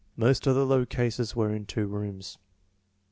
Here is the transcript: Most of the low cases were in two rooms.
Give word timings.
Most 0.17 0.47
of 0.47 0.55
the 0.55 0.65
low 0.65 0.83
cases 0.83 1.35
were 1.35 1.53
in 1.53 1.67
two 1.67 1.85
rooms. 1.85 2.39